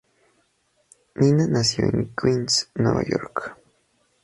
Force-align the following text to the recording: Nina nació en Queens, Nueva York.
Nina 1.13 1.45
nació 1.45 1.85
en 1.85 2.11
Queens, 2.19 2.71
Nueva 2.73 3.03
York. 3.07 3.55